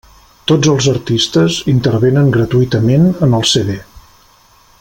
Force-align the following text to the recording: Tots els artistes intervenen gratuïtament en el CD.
Tots 0.51 0.71
els 0.71 0.87
artistes 0.93 1.59
intervenen 1.75 2.33
gratuïtament 2.39 3.07
en 3.29 3.41
el 3.41 3.49
CD. 3.55 3.81